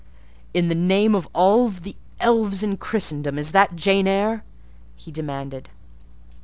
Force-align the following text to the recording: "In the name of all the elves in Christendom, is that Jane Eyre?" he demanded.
"In 0.51 0.67
the 0.67 0.73
name 0.73 1.13
of 1.13 1.29
all 1.31 1.67
the 1.69 1.95
elves 2.19 2.63
in 2.63 2.75
Christendom, 2.77 3.37
is 3.37 3.51
that 3.51 3.75
Jane 3.75 4.07
Eyre?" 4.07 4.43
he 4.95 5.11
demanded. 5.11 5.69